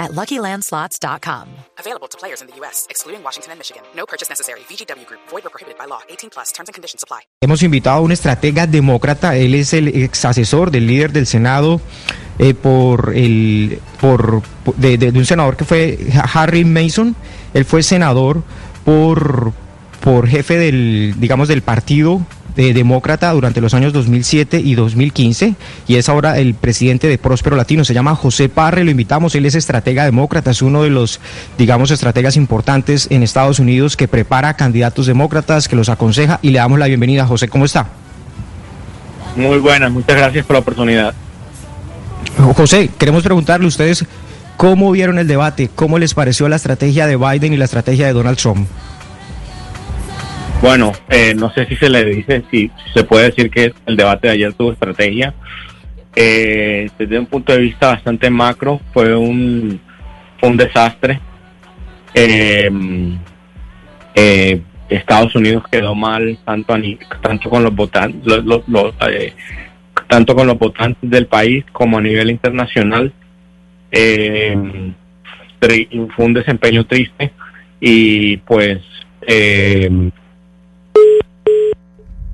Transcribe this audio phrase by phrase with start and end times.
[0.00, 1.46] at LuckyLandSlots.com.
[1.78, 3.82] Available to players in the U.S., excluding Washington and Michigan.
[3.94, 4.60] No purchase necessary.
[4.68, 5.20] VGW Group.
[5.30, 6.00] Void or prohibited by law.
[6.08, 6.50] 18 plus.
[6.52, 7.20] Terms and conditions apply.
[7.42, 9.36] Hemos invitado a un estratega demócrata.
[9.36, 11.80] Él es el ex asesor del líder del Senado
[12.38, 14.42] eh, por el por
[14.76, 15.98] de, de- de un senador que fue
[16.34, 17.14] Harry Mason.
[17.54, 18.42] Él fue senador
[18.84, 19.52] por
[20.00, 22.22] por jefe del digamos del partido
[22.56, 25.54] de demócrata durante los años 2007 y 2015
[25.86, 29.46] y es ahora el presidente de Próspero Latino se llama José Parre lo invitamos él
[29.46, 31.20] es estratega demócrata es uno de los
[31.58, 36.58] digamos estrategas importantes en Estados Unidos que prepara candidatos demócratas que los aconseja y le
[36.58, 37.86] damos la bienvenida José cómo está
[39.36, 41.14] Muy buenas, muchas gracias por la oportunidad.
[42.56, 44.04] José, queremos preguntarle a ustedes
[44.56, 48.12] cómo vieron el debate, cómo les pareció la estrategia de Biden y la estrategia de
[48.12, 48.68] Donald Trump.
[50.60, 54.28] Bueno, eh, no sé si se le dice, si, se puede decir que el debate
[54.28, 55.32] de ayer tuvo estrategia.
[56.14, 59.80] Eh, desde un punto de vista bastante macro, fue un,
[60.42, 61.18] un desastre.
[62.12, 62.70] Eh,
[64.14, 64.60] eh,
[64.90, 66.80] Estados Unidos quedó mal tanto, a
[67.22, 68.44] tanto con los votantes,
[69.08, 69.32] eh,
[70.08, 73.12] tanto con los votantes del país como a nivel internacional.
[73.90, 74.92] Eh,
[75.58, 77.32] fue un desempeño triste
[77.80, 78.78] y pues
[79.26, 80.10] eh,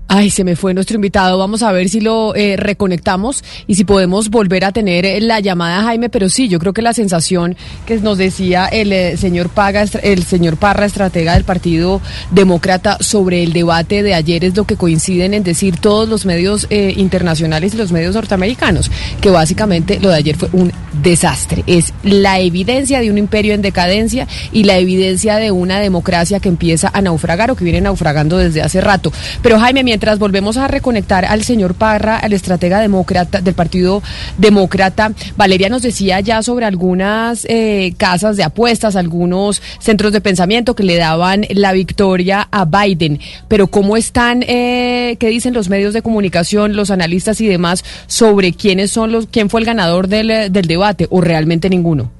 [0.09, 1.37] Ay, se me fue nuestro invitado.
[1.37, 5.41] Vamos a ver si lo eh, reconectamos y si podemos volver a tener eh, la
[5.41, 6.09] llamada, Jaime.
[6.09, 10.23] Pero sí, yo creo que la sensación que nos decía el eh, señor Paga, el
[10.23, 15.35] señor Parra, estratega del Partido Demócrata, sobre el debate de ayer es lo que coinciden
[15.35, 18.91] en decir todos los medios internacionales y los medios norteamericanos,
[19.21, 21.65] que básicamente lo de ayer fue un desastre.
[21.67, 26.49] Es la evidencia de un imperio en decadencia y la evidencia de una democracia que
[26.49, 29.13] empieza a naufragar o que viene naufragando desde hace rato.
[29.43, 34.03] Pero Jaime, mientras volvemos a reconectar al señor Parra, al estratega demócrata del Partido
[34.37, 40.77] Demócrata, Valeria nos decía ya sobre algunas eh, casas de apuestas, algunos centros de pensamiento
[40.77, 43.21] que le daban la victoria a Biden.
[43.49, 48.53] Pero ¿cómo están, eh, qué dicen los medios de comunicación, los analistas y demás sobre
[48.53, 52.11] quiénes son los, quién fue el ganador del, del debate o realmente ninguno?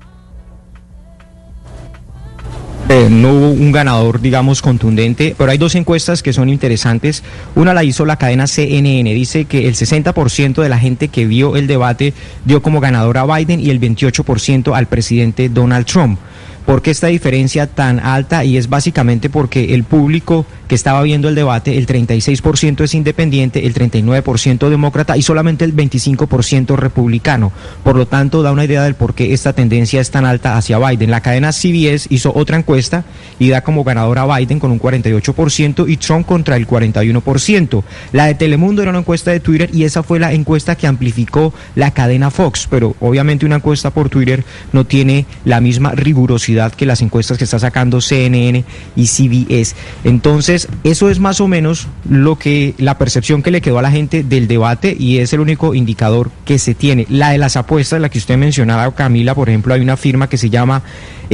[2.89, 7.25] Eh, no hubo un ganador, digamos, contundente, pero hay dos encuestas que son interesantes.
[7.57, 11.57] Una la hizo la cadena CNN, dice que el 60% de la gente que vio
[11.57, 12.15] el debate
[12.45, 16.21] dio como ganador a Biden y el 28% al presidente Donald Trump.
[16.65, 18.45] ¿Por qué esta diferencia tan alta?
[18.45, 23.67] Y es básicamente porque el público que estaba viendo el debate, el 36% es independiente,
[23.67, 27.53] el 39% demócrata y solamente el 25% republicano.
[27.85, 30.79] Por lo tanto, da una idea del por qué esta tendencia es tan alta hacia
[30.79, 31.11] Biden.
[31.11, 33.05] La cadena CBS hizo otra encuesta
[33.39, 37.83] y da como ganador a Biden con un 48% y Trump contra el 41%.
[38.13, 41.53] La de Telemundo era una encuesta de Twitter y esa fue la encuesta que amplificó
[41.75, 46.87] la cadena Fox, pero obviamente una encuesta por Twitter no tiene la misma rigurosidad que
[46.87, 49.75] las encuestas que está sacando CNN y CBS.
[50.05, 53.91] Entonces, eso es más o menos lo que la percepción que le quedó a la
[53.91, 57.07] gente del debate y es el único indicador que se tiene.
[57.09, 60.39] La de las apuestas, la que usted mencionaba, Camila, por ejemplo, hay una firma que
[60.39, 60.83] se llama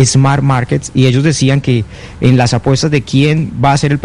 [0.02, 1.84] Smart Markets y ellos decían que
[2.20, 3.98] en las apuestas de quién va a ser el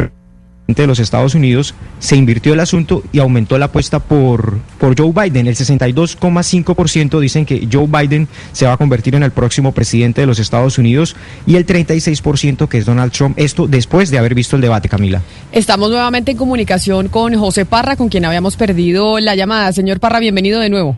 [0.75, 5.11] de los Estados Unidos se invirtió el asunto y aumentó la apuesta por, por Joe
[5.11, 5.47] Biden.
[5.47, 10.27] El 62,5% dicen que Joe Biden se va a convertir en el próximo presidente de
[10.27, 13.37] los Estados Unidos y el 36% que es Donald Trump.
[13.39, 15.21] Esto después de haber visto el debate, Camila.
[15.51, 19.71] Estamos nuevamente en comunicación con José Parra, con quien habíamos perdido la llamada.
[19.71, 20.97] Señor Parra, bienvenido de nuevo.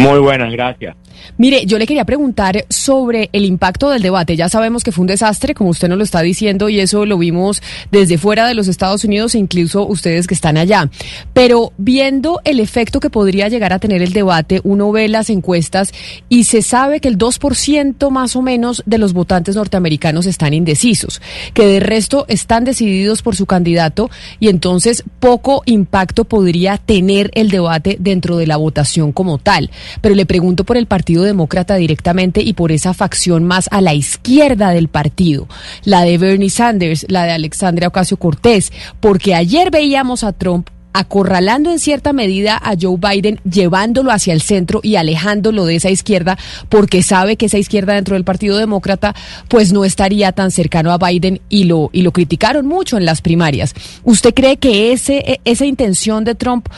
[0.00, 0.96] Muy buenas, gracias.
[1.38, 4.36] Mire, yo le quería preguntar sobre el impacto del debate.
[4.36, 7.18] Ya sabemos que fue un desastre, como usted nos lo está diciendo, y eso lo
[7.18, 10.90] vimos desde fuera de los Estados Unidos e incluso ustedes que están allá.
[11.32, 15.92] Pero viendo el efecto que podría llegar a tener el debate, uno ve las encuestas
[16.28, 21.20] y se sabe que el 2% más o menos de los votantes norteamericanos están indecisos,
[21.54, 24.10] que de resto están decididos por su candidato
[24.40, 29.70] y entonces poco impacto podría tener el debate dentro de la votación como tal.
[30.00, 33.94] Pero le pregunto por el Partido Demócrata directamente y por esa facción más a la
[33.94, 35.48] izquierda del partido,
[35.84, 41.70] la de Bernie Sanders, la de Alexandria Ocasio Cortés, porque ayer veíamos a Trump acorralando
[41.70, 46.38] en cierta medida a Joe Biden, llevándolo hacia el centro y alejándolo de esa izquierda,
[46.68, 49.14] porque sabe que esa izquierda dentro del Partido Demócrata
[49.48, 53.22] pues no estaría tan cercano a Biden y lo, y lo criticaron mucho en las
[53.22, 53.74] primarias.
[54.04, 56.68] ¿Usted cree que ese, e, esa intención de Trump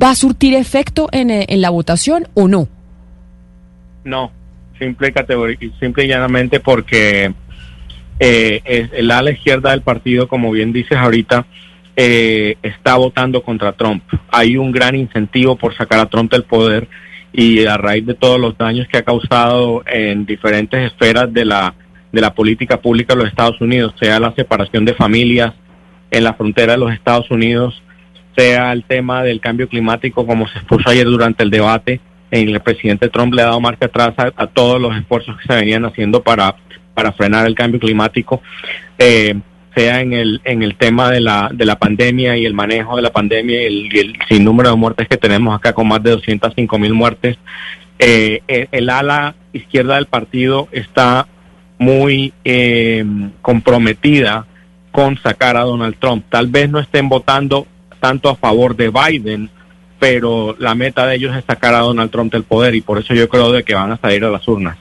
[0.00, 2.68] va a surtir efecto en, eh, en la votación o no?
[4.04, 4.30] No,
[4.78, 5.12] simple,
[5.80, 7.34] simple y llanamente porque
[8.18, 11.46] eh, el ala izquierda del partido, como bien dices ahorita,
[11.96, 14.04] eh, está votando contra Trump.
[14.30, 16.88] Hay un gran incentivo por sacar a Trump del poder
[17.32, 21.74] y a raíz de todos los daños que ha causado en diferentes esferas de la,
[22.12, 25.52] de la política pública de los Estados Unidos, sea la separación de familias
[26.10, 27.82] en la frontera de los Estados Unidos,
[28.36, 32.00] sea el tema del cambio climático, como se expuso ayer durante el debate,
[32.30, 35.54] en el presidente Trump le ha dado marcha atrás a, todos los esfuerzos que se
[35.54, 36.56] venían haciendo para,
[36.94, 38.42] para frenar el cambio climático.
[38.98, 39.34] Eh,
[39.74, 43.02] sea en el, en el tema de la, de la pandemia y el manejo de
[43.02, 46.94] la pandemia y el, sinnúmero de muertes que tenemos acá con más de 205 mil
[46.94, 47.36] muertes,
[47.98, 48.40] eh,
[48.72, 51.28] el, ala izquierda del partido está
[51.78, 53.04] muy eh,
[53.42, 54.46] comprometida
[54.92, 56.24] con sacar a Donald Trump.
[56.30, 57.66] Tal vez no estén votando
[58.06, 59.50] tanto a favor de Biden,
[59.98, 63.14] pero la meta de ellos es sacar a Donald Trump del poder y por eso
[63.14, 64.78] yo creo de que van a salir a las urnas.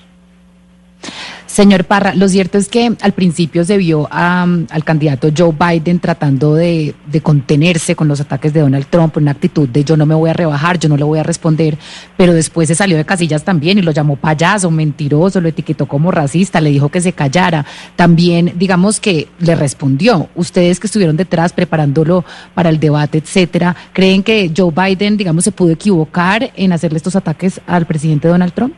[1.56, 6.54] Señor Parra, lo cierto es que al principio se vio al candidato Joe Biden tratando
[6.54, 6.94] de,
[7.24, 10.34] contenerse con los ataques de Donald Trump, una actitud de yo no me voy a
[10.34, 11.78] rebajar, yo no le voy a responder,
[12.18, 16.12] pero después se salió de casillas también y lo llamó payaso, mentiroso, lo etiquetó como
[16.12, 17.66] racista, le dijo que se callara.
[17.96, 20.28] También, digamos que le respondió.
[20.36, 25.54] Ustedes que estuvieron detrás preparándolo para el debate, etcétera, ¿creen que Joe Biden, digamos, se
[25.54, 28.74] pudo equivocar en hacerle estos ataques al presidente Donald Trump?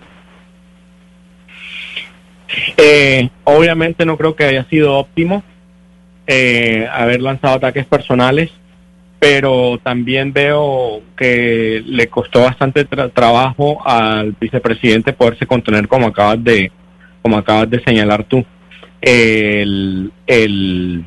[2.77, 5.43] Eh, obviamente no creo que haya sido óptimo
[6.25, 8.51] eh, haber lanzado ataques personales,
[9.19, 16.71] pero también veo que le costó bastante trabajo al vicepresidente poderse contener como acabas de,
[17.21, 18.45] como acabas de señalar tú.
[19.01, 21.05] El, el,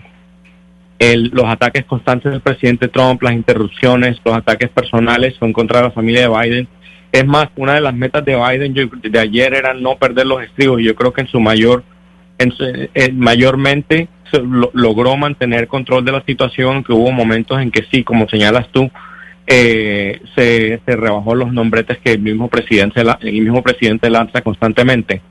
[1.32, 5.92] los ataques constantes del presidente Trump, las interrupciones, los ataques personales en contra de la
[5.92, 6.68] familia de Biden
[7.12, 10.80] es más, una de las metas de Biden de ayer era no perder los estribos.
[10.82, 11.82] Yo creo que en su mayor,
[12.38, 14.08] en, mayormente
[14.72, 18.90] logró mantener control de la situación, que hubo momentos en que sí, como señalas tú,
[19.46, 25.22] eh, se, se, rebajó los nombretes que el mismo presidente, el mismo presidente lanza constantemente.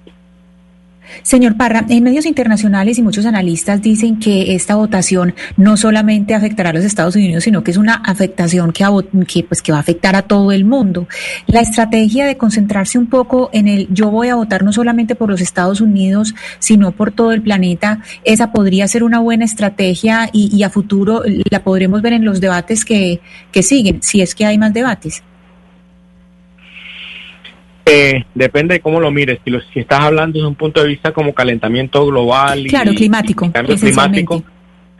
[1.23, 6.69] Señor Parra, en medios internacionales y muchos analistas dicen que esta votación no solamente afectará
[6.69, 10.15] a los Estados Unidos, sino que es una afectación que, pues, que va a afectar
[10.15, 11.07] a todo el mundo.
[11.47, 15.29] La estrategia de concentrarse un poco en el yo voy a votar no solamente por
[15.29, 20.63] los Estados Unidos, sino por todo el planeta, esa podría ser una buena estrategia y,
[20.63, 23.21] a futuro la podremos ver en los debates que,
[23.51, 25.23] que siguen, si es que hay más debates.
[27.91, 29.39] Eh, depende de cómo lo mires.
[29.43, 33.51] Si, si estás hablando desde un punto de vista como calentamiento global y, claro, climático,
[33.51, 34.43] cambio climático,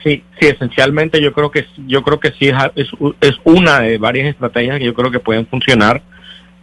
[0.03, 2.56] sí, sí, esencialmente yo creo que yo creo que sí es,
[3.21, 6.01] es, una de varias estrategias que yo creo que pueden funcionar.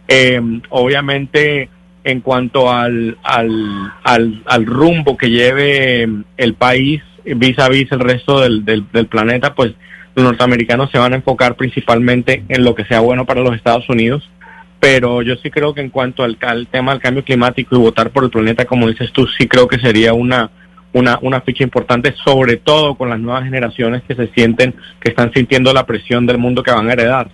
[0.09, 1.69] Eh, obviamente,
[2.03, 8.41] en cuanto al, al, al, rumbo que lleve el país vis a vis el resto
[8.41, 9.73] del, del, del planeta, pues
[10.15, 13.87] los norteamericanos se van a enfocar principalmente en lo que sea bueno para los Estados
[13.87, 14.29] Unidos
[14.79, 18.23] pero yo sí creo que en cuanto al, tema del cambio climático y votar por
[18.23, 20.49] el planeta, como dices tú, sí creo que sería una,
[20.93, 25.31] una, una ficha importante, sobre todo con las nuevas generaciones que se sienten, que están
[25.33, 27.29] sintiendo la presión del mundo que van a heredar.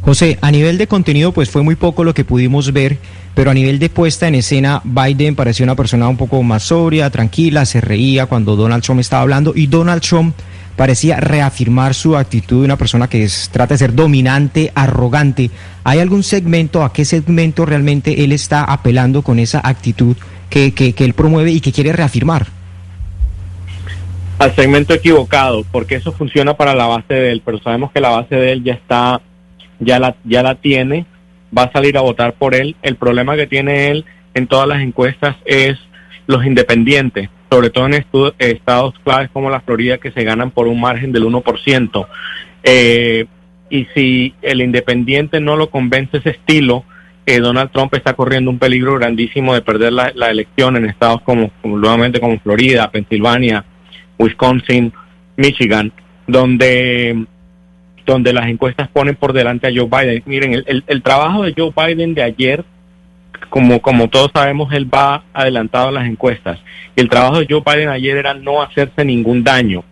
[0.00, 2.98] José, a nivel de contenido, pues fue muy poco lo que pudimos ver,
[3.34, 7.10] pero a nivel de puesta en escena, Biden parecía una persona un poco más sobria,
[7.10, 10.34] tranquila, se reía cuando Donald Trump estaba hablando y Donald Trump
[10.78, 15.50] parecía reafirmar su actitud de una persona que trata de ser dominante, arrogante.
[15.82, 20.16] ¿Hay algún segmento, a qué segmento realmente él está apelando con esa actitud
[20.48, 22.46] que, que, él promueve y que quiere reafirmar?
[24.38, 28.10] Al segmento equivocado, porque eso funciona para la base de él, pero sabemos que la
[28.10, 29.20] base de él ya está,
[29.80, 31.06] ya la, ya la tiene,
[31.56, 32.76] va a salir a votar por él.
[32.82, 34.04] El problema que tiene él
[34.34, 35.76] en todas las encuestas es
[36.28, 38.04] los independientes sobre todo en
[38.38, 42.06] estados claves como la Florida, que se ganan por un margen del 1%.
[42.62, 43.26] Eh,
[43.70, 46.84] y si el independiente no lo convence ese estilo,
[47.26, 51.50] eh, Donald Trump está corriendo un peligro grandísimo de perder la, elección en estados como,
[51.62, 53.64] nuevamente como Florida, Pensilvania,
[54.18, 54.92] Wisconsin,
[55.36, 55.92] Michigan,
[56.26, 57.26] donde
[58.06, 60.22] donde las encuestas ponen por delante a Joe Biden.
[60.24, 62.64] Miren, el, el trabajo de Joe Biden de ayer
[63.48, 66.58] como, como todos sabemos, él va adelantado a las encuestas.
[66.96, 69.84] El trabajo de Joe Biden ayer era no hacerse ningún daño.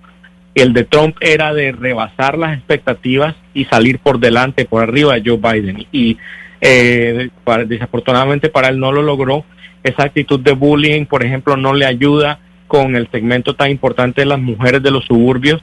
[0.54, 5.22] El de Trump era de rebasar las expectativas y salir por delante, por arriba de
[5.24, 5.86] Joe Biden.
[5.92, 6.16] Y
[6.60, 7.28] eh,
[7.66, 9.44] desafortunadamente para él no lo logró.
[9.82, 14.26] Esa actitud de bullying, por ejemplo, no le ayuda con el segmento tan importante de
[14.26, 15.62] las mujeres de los suburbios,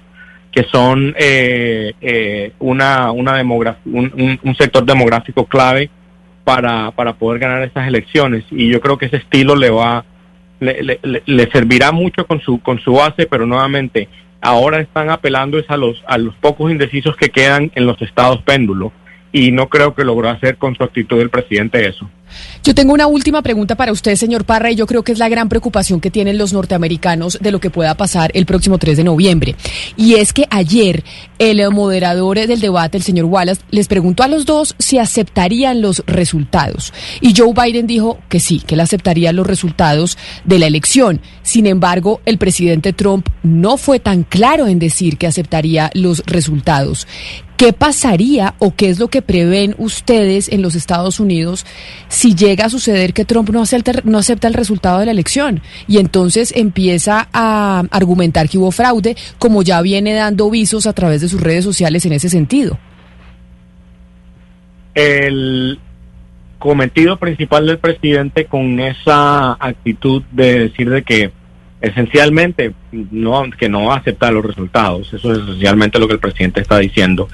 [0.52, 5.90] que son eh, eh, una, una un, un, sector demográfico clave
[6.44, 8.44] para, para poder ganar esas elecciones.
[8.52, 10.06] Y yo creo que ese estilo le va
[10.60, 14.08] le, le, servirá mucho con su con su base, pero nuevamente
[14.42, 18.42] ahora están apelando es a los a los pocos indecisos que quedan en los estados
[18.44, 18.94] péndulo
[19.32, 22.10] y no creo que logró hacer con su actitud el presidente eso.
[22.64, 25.30] Yo tengo una última pregunta para usted, señor Parra, y yo creo que es la
[25.30, 29.04] gran preocupación que tienen los norteamericanos de lo que pueda pasar el próximo 3 de
[29.04, 29.56] noviembre.
[29.98, 31.04] Y es que ayer
[31.40, 36.04] el moderador del debate, el señor Wallace, les preguntó a los dos si aceptarían los
[36.08, 36.94] resultados.
[37.22, 41.22] Y Joe Biden dijo que sí, que él aceptaría los resultados de la elección.
[41.44, 47.08] Sin embargo, el presidente Trump no fue tan claro en decir que aceptaría los resultados.
[47.58, 51.66] ¿Qué pasaría o qué es lo que prevén ustedes en los Estados Unidos
[52.08, 55.62] si llega a suceder que Trump no acepta, no acepta el resultado de la elección
[55.88, 61.22] y entonces empieza a argumentar que hubo fraude, como ya viene dando visos a través
[61.22, 62.80] de sus redes sociales en ese sentido?
[64.96, 65.80] El
[66.58, 71.32] cometido principal del presidente con esa actitud de decir de que
[71.84, 76.20] esencialmente no que no va a aceptar los resultados eso es esencialmente lo que el
[76.20, 77.28] presidente está diciendo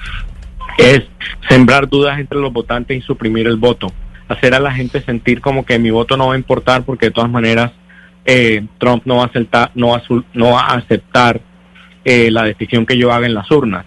[0.76, 1.02] es
[1.48, 3.90] sembrar dudas entre los votantes y suprimir el voto
[4.28, 7.12] hacer a la gente sentir como que mi voto no va a importar porque de
[7.12, 7.72] todas maneras
[8.26, 10.02] eh, Trump no va a aceptar no va
[10.34, 11.40] no va a aceptar
[12.04, 13.84] eh, la decisión que yo haga en las urnas.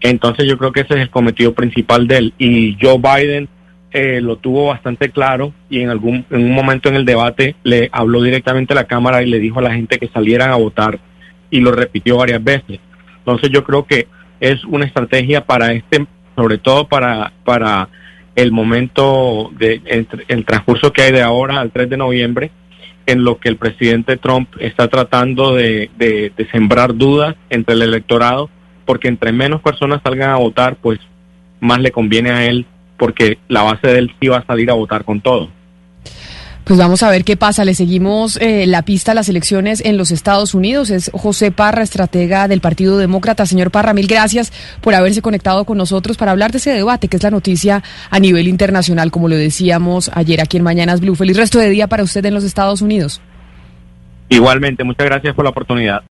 [0.00, 3.48] Entonces yo creo que ese es el cometido principal de él y Joe Biden
[3.92, 7.88] eh, lo tuvo bastante claro y en algún en un momento en el debate le
[7.92, 10.98] habló directamente a la cámara y le dijo a la gente que salieran a votar
[11.50, 12.80] y lo repitió varias veces.
[13.18, 14.08] Entonces yo creo que
[14.40, 17.88] es una estrategia para este, sobre todo para para
[18.34, 19.80] el momento de
[20.28, 22.50] el transcurso que hay de ahora al 3 de noviembre,
[23.06, 28.50] en lo que el presidente Trump está tratando de, de sembrar dudas entre el electorado,
[28.84, 30.98] porque entre menos personas salgan a votar, pues
[31.60, 32.66] más le conviene a él
[32.98, 35.48] porque la base de él sí va a salir a votar con todo.
[36.66, 37.64] Pues vamos a ver qué pasa.
[37.64, 40.90] Le seguimos eh, la pista a las elecciones en los Estados Unidos.
[40.90, 43.46] Es José Parra, estratega del Partido Demócrata.
[43.46, 47.18] Señor Parra, mil gracias por haberse conectado con nosotros para hablar de ese debate, que
[47.18, 51.14] es la noticia a nivel internacional, como lo decíamos ayer aquí en Mañanas Blue.
[51.14, 53.20] Feliz resto de día para usted en los Estados Unidos.
[54.28, 56.02] Igualmente, muchas gracias por la oportunidad.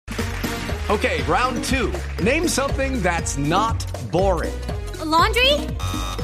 [0.89, 1.91] Ok, round two.
[2.23, 4.53] Name something that's not boring.
[5.05, 5.51] laundry?